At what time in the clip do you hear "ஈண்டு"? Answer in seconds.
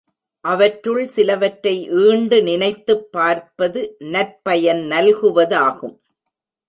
1.89-2.43